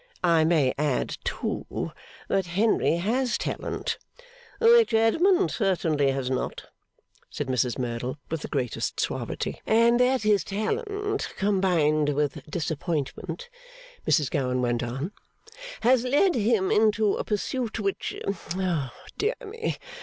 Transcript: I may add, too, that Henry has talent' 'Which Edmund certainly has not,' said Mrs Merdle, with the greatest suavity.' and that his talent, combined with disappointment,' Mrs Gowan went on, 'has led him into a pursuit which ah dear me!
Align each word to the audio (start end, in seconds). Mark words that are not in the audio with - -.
I 0.23 0.45
may 0.45 0.73
add, 0.79 1.19
too, 1.23 1.91
that 2.27 2.47
Henry 2.47 2.95
has 2.95 3.37
talent' 3.37 3.99
'Which 4.59 4.95
Edmund 4.95 5.51
certainly 5.51 6.09
has 6.09 6.27
not,' 6.31 6.65
said 7.29 7.45
Mrs 7.45 7.77
Merdle, 7.77 8.17
with 8.31 8.41
the 8.41 8.47
greatest 8.47 8.99
suavity.' 8.99 9.61
and 9.67 9.99
that 9.99 10.23
his 10.23 10.43
talent, 10.43 11.31
combined 11.37 12.15
with 12.15 12.43
disappointment,' 12.49 13.47
Mrs 14.07 14.31
Gowan 14.31 14.59
went 14.63 14.81
on, 14.81 15.11
'has 15.81 16.03
led 16.03 16.33
him 16.33 16.71
into 16.71 17.13
a 17.17 17.23
pursuit 17.23 17.79
which 17.79 18.17
ah 18.55 18.91
dear 19.19 19.35
me! 19.45 19.77